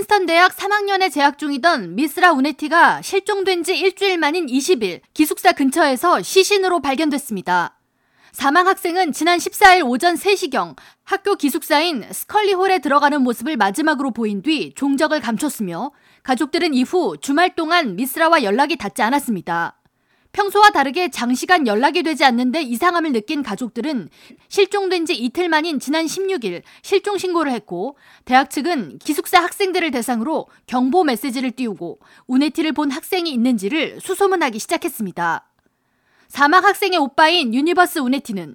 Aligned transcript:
프린스턴 0.00 0.26
대학 0.26 0.56
3학년에 0.56 1.12
재학 1.12 1.36
중이던 1.36 1.94
미스라 1.94 2.32
우네티가 2.32 3.02
실종된 3.02 3.62
지 3.62 3.78
일주일 3.78 4.18
만인 4.18 4.46
20일 4.46 5.00
기숙사 5.12 5.52
근처에서 5.52 6.22
시신으로 6.22 6.80
발견됐습니다. 6.80 7.78
사망 8.32 8.66
학생은 8.68 9.12
지난 9.12 9.38
14일 9.38 9.86
오전 9.86 10.14
3시경 10.14 10.76
학교 11.04 11.34
기숙사인 11.34 12.04
스컬리홀에 12.10 12.78
들어가는 12.78 13.20
모습을 13.22 13.56
마지막으로 13.56 14.12
보인 14.12 14.42
뒤 14.42 14.72
종적을 14.74 15.20
감췄으며 15.20 15.90
가족들은 16.22 16.72
이후 16.74 17.16
주말 17.20 17.54
동안 17.54 17.96
미스라와 17.96 18.42
연락이 18.42 18.76
닿지 18.76 19.02
않았습니다. 19.02 19.79
평소와 20.32 20.70
다르게 20.70 21.10
장시간 21.10 21.66
연락이 21.66 22.02
되지 22.02 22.24
않는데 22.24 22.62
이상함을 22.62 23.12
느낀 23.12 23.42
가족들은 23.42 24.08
실종된 24.48 25.06
지 25.06 25.14
이틀 25.14 25.48
만인 25.48 25.80
지난 25.80 26.06
16일 26.06 26.62
실종 26.82 27.18
신고를 27.18 27.52
했고 27.52 27.96
대학 28.24 28.50
측은 28.50 28.98
기숙사 28.98 29.42
학생들을 29.42 29.90
대상으로 29.90 30.46
경보 30.66 31.04
메시지를 31.04 31.50
띄우고 31.52 31.98
우네티를 32.28 32.72
본 32.72 32.90
학생이 32.90 33.30
있는지를 33.32 34.00
수소문하기 34.00 34.58
시작했습니다. 34.58 35.46
사망 36.28 36.64
학생의 36.64 36.98
오빠인 36.98 37.52
유니버스 37.52 37.98
우네티는 37.98 38.54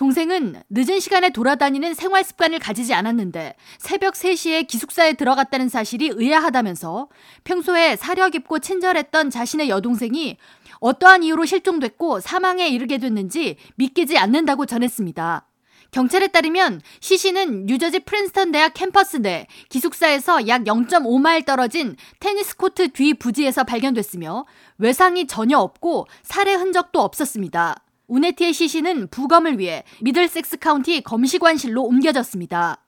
동생은 0.00 0.62
늦은 0.70 0.98
시간에 0.98 1.28
돌아다니는 1.28 1.92
생활 1.92 2.24
습관을 2.24 2.58
가지지 2.58 2.94
않았는데 2.94 3.54
새벽 3.76 4.14
3시에 4.14 4.66
기숙사에 4.66 5.12
들어갔다는 5.12 5.68
사실이 5.68 6.12
의아하다면서 6.14 7.08
평소에 7.44 7.96
사려 7.96 8.30
깊고 8.30 8.60
친절했던 8.60 9.28
자신의 9.28 9.68
여동생이 9.68 10.38
어떠한 10.80 11.22
이유로 11.22 11.44
실종됐고 11.44 12.20
사망에 12.20 12.68
이르게 12.68 12.96
됐는지 12.96 13.56
믿기지 13.74 14.16
않는다고 14.16 14.64
전했습니다. 14.64 15.46
경찰에 15.90 16.28
따르면 16.28 16.80
시신은 17.00 17.66
뉴저지 17.66 17.98
프린스턴 17.98 18.52
대학 18.52 18.72
캠퍼스 18.72 19.18
내 19.18 19.48
기숙사에서 19.68 20.48
약 20.48 20.62
0.5마일 20.62 21.44
떨어진 21.44 21.96
테니스 22.20 22.56
코트 22.56 22.90
뒤 22.92 23.12
부지에서 23.12 23.64
발견됐으며 23.64 24.46
외상이 24.78 25.26
전혀 25.26 25.58
없고 25.58 26.06
살해 26.22 26.54
흔적도 26.54 27.02
없었습니다. 27.02 27.82
우네티의 28.10 28.52
시신은 28.52 29.08
부검을 29.08 29.58
위해 29.58 29.84
미들섹스 30.00 30.58
카운티 30.58 31.00
검시관실로 31.02 31.84
옮겨졌습니다. 31.84 32.78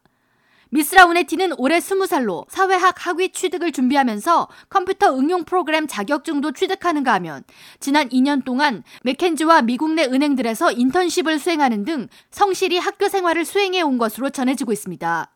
미스라 0.71 1.05
우네티는 1.05 1.53
올해 1.59 1.79
20살로 1.79 2.47
사회학 2.49 3.07
학위 3.07 3.31
취득을 3.31 3.73
준비하면서 3.73 4.49
컴퓨터 4.69 5.15
응용 5.17 5.45
프로그램 5.45 5.87
자격증도 5.87 6.53
취득하는가 6.53 7.13
하면 7.15 7.45
지난 7.79 8.09
2년 8.09 8.45
동안 8.45 8.83
맥켄지와 9.05 9.63
미국 9.63 9.93
내 9.93 10.05
은행들에서 10.05 10.73
인턴십을 10.73 11.39
수행하는 11.39 11.85
등 11.85 12.09
성실히 12.31 12.79
학교 12.79 13.09
생활을 13.09 13.45
수행해 13.45 13.83
온 13.83 13.99
것으로 13.99 14.31
전해지고 14.31 14.73
있습니다. 14.73 15.31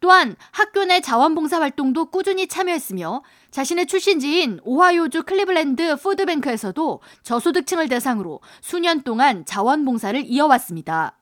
또한 0.00 0.36
학교 0.52 0.84
내 0.84 1.00
자원봉사 1.00 1.60
활동도 1.60 2.06
꾸준히 2.06 2.46
참여했으며 2.46 3.22
자신의 3.50 3.86
출신지인 3.86 4.60
오하이오주 4.62 5.24
클리블랜드 5.24 5.96
푸드뱅크에서도 5.96 7.00
저소득층을 7.22 7.88
대상으로 7.88 8.40
수년 8.60 9.02
동안 9.02 9.44
자원봉사를 9.44 10.24
이어왔습니다. 10.26 11.18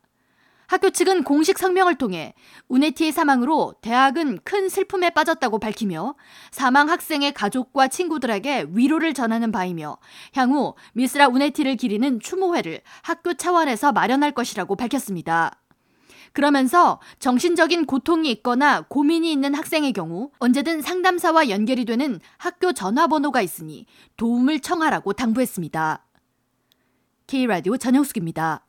학교 0.67 0.91
측은 0.91 1.23
공식 1.23 1.59
성명을 1.59 1.95
통해 1.95 2.35
우네티의 2.69 3.13
사망으로 3.13 3.75
대학은 3.83 4.41
큰 4.43 4.69
슬픔에 4.69 5.11
빠졌다고 5.11 5.61
밝히며 5.61 6.17
사망 6.51 6.91
학생의 6.91 7.33
가족과 7.35 7.87
친구들에게 7.89 8.67
위로를 8.71 9.15
전하는 9.15 9.53
바이며 9.53 9.99
향후 10.35 10.75
미스라 10.95 11.29
우네티를 11.29 11.77
기리는 11.77 12.19
추모회를 12.19 12.81
학교 13.03 13.35
차원에서 13.35 13.93
마련할 13.93 14.33
것이라고 14.33 14.75
밝혔습니다. 14.75 15.53
그러면서 16.33 17.01
정신적인 17.19 17.87
고통이 17.87 18.31
있거나 18.33 18.83
고민이 18.83 19.31
있는 19.33 19.55
학생의 19.55 19.93
경우 19.93 20.31
언제든 20.39 20.83
상담사와 20.83 21.49
연결이 21.49 21.85
되는 21.85 22.21
학교 22.39 22.73
전화번호가 22.73 23.43
있으니 23.43 23.87
도움을 24.17 24.61
청하라고 24.61 25.13
당부했습니다. 25.13 26.05
K라디오 27.27 27.77
전영숙입니다. 27.77 28.63